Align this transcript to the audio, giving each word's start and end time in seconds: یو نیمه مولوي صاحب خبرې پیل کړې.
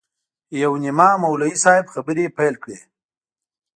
یو 0.61 0.73
نیمه 0.83 1.09
مولوي 1.21 1.55
صاحب 1.63 1.85
خبرې 1.93 2.25
پیل 2.37 2.55
کړې. 2.63 2.79